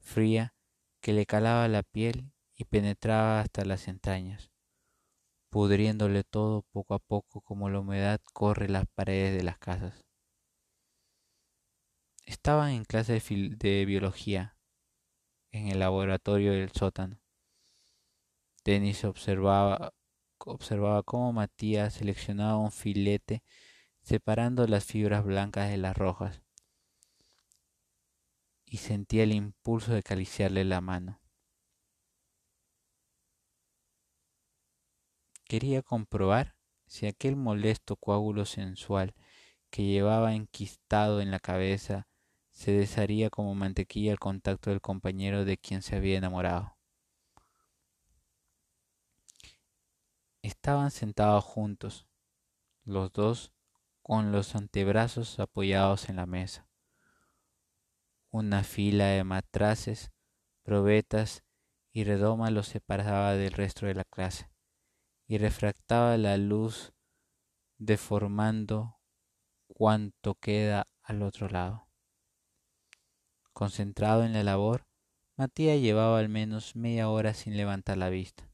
fría 0.00 0.56
que 1.00 1.12
le 1.12 1.24
calaba 1.24 1.68
la 1.68 1.84
piel 1.84 2.32
y 2.56 2.64
penetraba 2.64 3.42
hasta 3.42 3.64
las 3.64 3.86
entrañas, 3.86 4.50
pudriéndole 5.54 6.24
todo 6.24 6.62
poco 6.72 6.94
a 6.94 6.98
poco 6.98 7.40
como 7.40 7.70
la 7.70 7.78
humedad 7.78 8.20
corre 8.32 8.68
las 8.68 8.86
paredes 8.88 9.36
de 9.36 9.44
las 9.44 9.56
casas. 9.56 10.04
Estaban 12.26 12.72
en 12.72 12.84
clase 12.84 13.22
de, 13.22 13.84
biología 13.84 14.56
en 15.52 15.68
el 15.68 15.78
laboratorio 15.78 16.50
del 16.50 16.72
sótano. 16.72 17.20
Denis 18.64 19.04
observaba, 19.04 19.94
observaba 20.38 21.04
cómo 21.04 21.32
Matías 21.32 21.94
seleccionaba 21.94 22.58
un 22.58 22.72
filete 22.72 23.44
separando 24.02 24.66
las 24.66 24.84
fibras 24.84 25.24
blancas 25.24 25.70
de 25.70 25.76
las 25.76 25.96
rojas 25.96 26.42
y 28.66 28.78
sentía 28.78 29.22
el 29.22 29.32
impulso 29.32 29.92
de 29.92 29.98
acariciarle 29.98 30.64
la 30.64 30.80
mano. 30.80 31.20
Quería 35.54 35.82
comprobar 35.82 36.56
si 36.88 37.06
aquel 37.06 37.36
molesto 37.36 37.94
coágulo 37.94 38.44
sensual 38.44 39.14
que 39.70 39.84
llevaba 39.84 40.34
enquistado 40.34 41.20
en 41.20 41.30
la 41.30 41.38
cabeza 41.38 42.08
se 42.50 42.72
desharía 42.72 43.30
como 43.30 43.54
mantequilla 43.54 44.10
al 44.10 44.18
contacto 44.18 44.70
del 44.70 44.80
compañero 44.80 45.44
de 45.44 45.56
quien 45.56 45.82
se 45.82 45.94
había 45.94 46.18
enamorado. 46.18 46.76
Estaban 50.42 50.90
sentados 50.90 51.44
juntos, 51.44 52.08
los 52.82 53.12
dos 53.12 53.52
con 54.02 54.32
los 54.32 54.56
antebrazos 54.56 55.38
apoyados 55.38 56.08
en 56.08 56.16
la 56.16 56.26
mesa. 56.26 56.66
Una 58.28 58.64
fila 58.64 59.06
de 59.06 59.22
matraces, 59.22 60.10
probetas 60.64 61.44
y 61.92 62.02
redomas 62.02 62.50
los 62.50 62.66
separaba 62.66 63.34
del 63.34 63.52
resto 63.52 63.86
de 63.86 63.94
la 63.94 64.02
clase 64.02 64.52
y 65.26 65.38
refractaba 65.38 66.16
la 66.16 66.36
luz 66.36 66.92
deformando 67.78 68.98
cuanto 69.66 70.34
queda 70.34 70.86
al 71.02 71.22
otro 71.22 71.48
lado. 71.48 71.88
Concentrado 73.52 74.24
en 74.24 74.32
la 74.32 74.42
labor, 74.42 74.86
Matías 75.36 75.80
llevaba 75.80 76.18
al 76.18 76.28
menos 76.28 76.76
media 76.76 77.08
hora 77.08 77.34
sin 77.34 77.56
levantar 77.56 77.98
la 77.98 78.10
vista. 78.10 78.50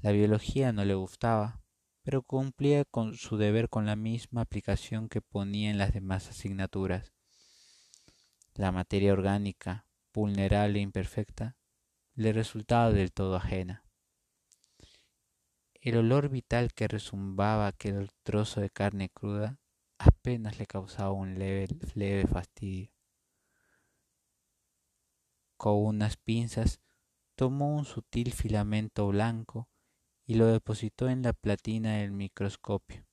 La 0.00 0.10
biología 0.10 0.72
no 0.72 0.84
le 0.84 0.94
gustaba, 0.94 1.62
pero 2.02 2.22
cumplía 2.22 2.84
con 2.84 3.14
su 3.14 3.36
deber 3.36 3.68
con 3.68 3.86
la 3.86 3.94
misma 3.94 4.40
aplicación 4.40 5.08
que 5.08 5.20
ponía 5.20 5.70
en 5.70 5.78
las 5.78 5.92
demás 5.92 6.28
asignaturas. 6.28 7.12
La 8.54 8.72
materia 8.72 9.12
orgánica, 9.12 9.86
vulnerable 10.12 10.80
e 10.80 10.82
imperfecta, 10.82 11.56
le 12.14 12.32
resultaba 12.32 12.90
del 12.90 13.12
todo 13.12 13.36
ajena. 13.36 13.84
El 15.82 15.98
olor 15.98 16.30
vital 16.30 16.72
que 16.72 16.88
resumbaba 16.88 17.66
aquel 17.66 18.08
trozo 18.22 18.62
de 18.62 18.70
carne 18.70 19.10
cruda 19.10 19.58
apenas 19.98 20.58
le 20.58 20.64
causaba 20.64 21.12
un 21.12 21.38
leve, 21.38 21.68
leve 21.94 22.26
fastidio 22.26 22.92
con 25.62 25.76
unas 25.76 26.16
pinzas 26.16 26.80
tomó 27.36 27.76
un 27.76 27.84
sutil 27.84 28.32
filamento 28.32 29.06
blanco 29.06 29.68
y 30.24 30.34
lo 30.34 30.48
depositó 30.48 31.08
en 31.08 31.22
la 31.22 31.32
platina 31.32 31.98
del 31.98 32.10
microscopio. 32.10 33.06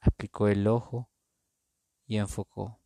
Aplicó 0.00 0.48
el 0.48 0.66
ojo 0.66 1.08
y 2.04 2.16
enfocó. 2.16 2.80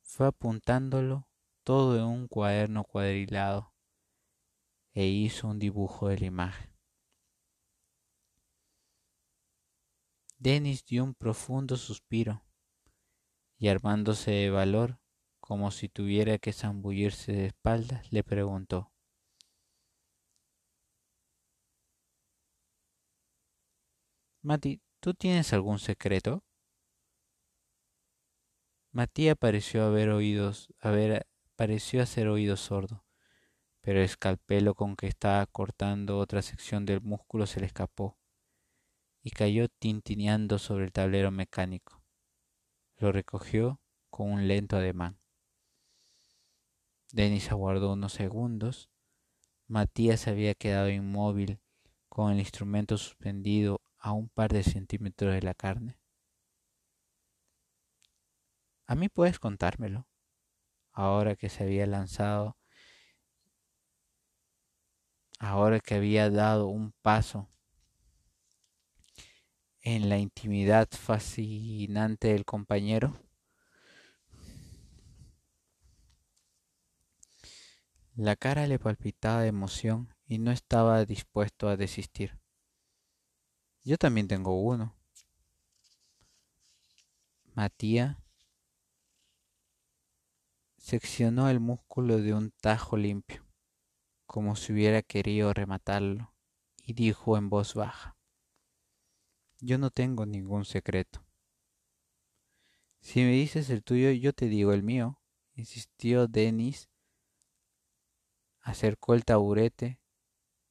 Fue 0.00 0.28
apuntándolo 0.28 1.28
todo 1.62 1.98
en 1.98 2.04
un 2.04 2.26
cuaderno 2.26 2.84
cuadrilado 2.84 3.74
e 4.94 5.04
hizo 5.04 5.46
un 5.46 5.58
dibujo 5.58 6.08
de 6.08 6.20
la 6.20 6.24
imagen. 6.24 6.69
Denis 10.42 10.86
dio 10.86 11.04
un 11.04 11.12
profundo 11.12 11.76
suspiro 11.76 12.42
y 13.58 13.68
armándose 13.68 14.30
de 14.30 14.48
valor 14.48 14.98
como 15.38 15.70
si 15.70 15.90
tuviera 15.90 16.38
que 16.38 16.54
zambullirse 16.54 17.32
de 17.32 17.46
espaldas, 17.48 18.10
le 18.10 18.24
preguntó 18.24 18.90
Mati, 24.40 24.80
¿tú 25.00 25.12
tienes 25.12 25.52
algún 25.52 25.78
secreto? 25.78 26.42
Matías 28.92 29.36
pareció 29.36 29.84
haber 29.84 30.08
oídos, 30.08 30.72
pareció 31.54 32.02
hacer 32.02 32.28
oído 32.28 32.56
sordo, 32.56 33.04
pero 33.82 33.98
el 33.98 34.06
escalpelo 34.06 34.74
con 34.74 34.96
que 34.96 35.06
estaba 35.06 35.44
cortando 35.44 36.18
otra 36.18 36.40
sección 36.40 36.86
del 36.86 37.02
músculo 37.02 37.46
se 37.46 37.60
le 37.60 37.66
escapó 37.66 38.19
y 39.22 39.30
cayó 39.30 39.68
tintineando 39.68 40.58
sobre 40.58 40.84
el 40.84 40.92
tablero 40.92 41.30
mecánico. 41.30 42.02
Lo 42.96 43.12
recogió 43.12 43.80
con 44.08 44.30
un 44.30 44.48
lento 44.48 44.76
ademán. 44.76 45.18
Denis 47.12 47.50
aguardó 47.50 47.92
unos 47.92 48.12
segundos. 48.12 48.88
Matías 49.66 50.26
había 50.28 50.54
quedado 50.54 50.90
inmóvil 50.90 51.60
con 52.08 52.32
el 52.32 52.40
instrumento 52.40 52.98
suspendido 52.98 53.80
a 53.98 54.12
un 54.12 54.28
par 54.28 54.52
de 54.52 54.62
centímetros 54.62 55.34
de 55.34 55.42
la 55.42 55.54
carne. 55.54 55.98
A 58.86 58.94
mí 58.96 59.08
puedes 59.08 59.38
contármelo, 59.38 60.08
ahora 60.92 61.36
que 61.36 61.48
se 61.48 61.62
había 61.62 61.86
lanzado, 61.86 62.56
ahora 65.38 65.78
que 65.78 65.94
había 65.94 66.28
dado 66.28 66.66
un 66.66 66.92
paso 67.00 67.48
en 69.82 70.08
la 70.08 70.18
intimidad 70.18 70.88
fascinante 70.90 72.28
del 72.28 72.44
compañero. 72.44 73.18
La 78.14 78.36
cara 78.36 78.66
le 78.66 78.78
palpitaba 78.78 79.42
de 79.42 79.48
emoción 79.48 80.14
y 80.26 80.38
no 80.38 80.50
estaba 80.50 81.04
dispuesto 81.06 81.68
a 81.68 81.76
desistir. 81.76 82.38
Yo 83.82 83.96
también 83.96 84.28
tengo 84.28 84.60
uno. 84.60 84.94
Matías 87.54 88.16
seccionó 90.76 91.48
el 91.48 91.60
músculo 91.60 92.18
de 92.18 92.34
un 92.34 92.50
tajo 92.50 92.96
limpio, 92.96 93.46
como 94.26 94.56
si 94.56 94.72
hubiera 94.72 95.02
querido 95.02 95.52
rematarlo, 95.54 96.34
y 96.82 96.92
dijo 96.92 97.36
en 97.36 97.48
voz 97.48 97.74
baja, 97.74 98.19
Yo 99.60 99.78
no 99.78 99.90
tengo 99.90 100.26
ningún 100.26 100.64
secreto. 100.64 101.24
Si 103.00 103.20
me 103.20 103.32
dices 103.32 103.70
el 103.70 103.82
tuyo, 103.82 104.10
yo 104.10 104.32
te 104.32 104.46
digo 104.46 104.72
el 104.72 104.82
mío, 104.82 105.20
insistió 105.54 106.26
Denis 106.26 106.90
acercó 108.62 109.14
el 109.14 109.24
taburete 109.24 110.00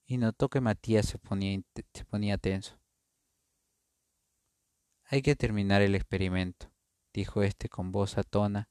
y 0.06 0.18
notó 0.18 0.50
que 0.50 0.62
Matías 0.62 1.06
se 1.06 1.20
ponía, 1.20 1.60
se 1.94 2.06
ponía 2.06 2.38
tenso. 2.38 2.80
Hay 5.06 5.22
que 5.22 5.36
terminar 5.36 5.82
el 5.82 5.96
experimento, 5.96 6.72
dijo 7.14 7.42
éste 7.44 7.70
con 7.70 7.92
voz 7.92 8.18
atona, 8.18 8.70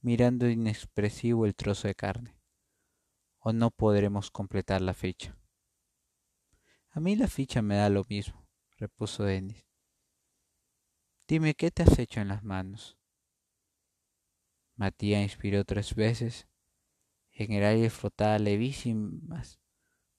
mirando 0.00 0.48
inexpresivo 0.48 1.46
el 1.46 1.54
trozo 1.54 1.88
de 1.88 1.94
carne, 1.94 2.38
o 3.38 3.52
no 3.52 3.70
podremos 3.70 4.30
completar 4.30 4.80
la 4.82 4.94
ficha. 4.94 5.36
A 6.90 7.00
mí 7.00 7.16
la 7.16 7.28
ficha 7.28 7.62
me 7.62 7.76
da 7.76 7.88
lo 7.88 8.04
mismo, 8.08 8.46
repuso 8.80 9.22
Denis. 9.22 9.64
Dime 11.28 11.54
qué 11.54 11.70
te 11.70 11.84
has 11.84 11.98
hecho 11.98 12.20
en 12.20 12.28
las 12.28 12.42
manos. 12.42 12.98
Matías 14.74 15.22
inspiró 15.22 15.64
tres 15.64 15.94
veces 15.94 16.48
en 17.32 17.52
el 17.52 17.64
aire 17.64 17.88
flotaban 17.88 18.44
levísimas 18.44 19.60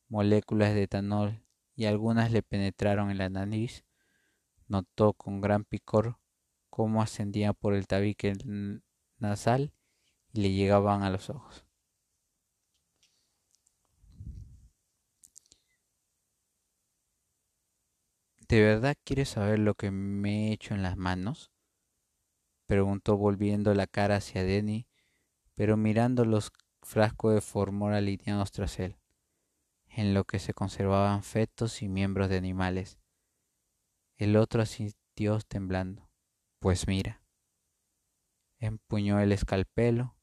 moléculas 0.08 0.74
de 0.74 0.84
etanol 0.84 1.45
y 1.76 1.86
algunas 1.86 2.32
le 2.32 2.41
penetraron 2.41 3.12
en 3.12 3.19
la 3.19 3.30
nariz. 3.30 3.86
Notó 4.67 5.13
con 5.13 5.39
gran 5.39 5.63
picor 5.63 6.17
cómo 6.71 7.02
ascendían 7.02 7.54
por 7.54 7.76
el 7.76 7.86
tabique 7.86 8.34
nasal 9.19 9.71
y 10.34 10.41
le 10.41 10.52
llegaban 10.52 11.04
a 11.04 11.12
los 11.12 11.30
ojos. 11.30 11.65
¿De 18.52 18.62
verdad 18.62 18.98
quieres 19.06 19.30
saber 19.30 19.60
lo 19.60 19.76
que 19.76 19.92
me 19.92 20.50
he 20.50 20.52
hecho 20.52 20.76
en 20.76 20.84
las 20.84 20.98
manos? 20.98 21.54
preguntó 22.66 23.16
volviendo 23.16 23.74
la 23.74 23.88
cara 23.88 24.18
hacia 24.18 24.44
Denny, 24.44 24.90
pero 25.56 25.78
mirando 25.78 26.26
los 26.26 26.52
frascos 26.82 27.34
de 27.34 27.40
formol 27.40 27.94
alineados 27.94 28.52
tras 28.52 28.78
él, 28.82 28.98
en 29.88 30.14
lo 30.14 30.26
que 30.26 30.38
se 30.38 30.54
conservaban 30.54 31.24
fetos 31.24 31.82
y 31.82 31.88
miembros 31.88 32.28
de 32.28 32.36
animales. 32.36 33.00
El 34.18 34.36
otro 34.36 34.62
asintió 34.62 35.40
temblando. 35.48 36.10
Pues 36.60 36.88
mira. 36.88 37.24
Empuñó 38.60 39.22
el 39.22 39.32
escalpelo, 39.32 40.18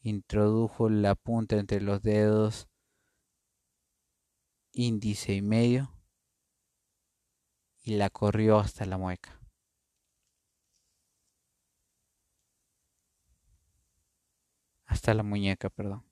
introdujo 0.00 0.88
la 0.88 1.14
punta 1.14 1.58
entre 1.58 1.82
los 1.82 2.00
dedos 2.00 2.70
índice 4.72 5.34
y 5.34 5.42
medio 5.42 5.97
y 7.88 7.96
la 7.96 8.10
corrió 8.10 8.58
hasta 8.58 8.84
la 8.84 8.98
mueca. 8.98 9.40
Hasta 14.86 15.14
la 15.14 15.22
muñeca, 15.22 15.70
perdón. 15.70 16.07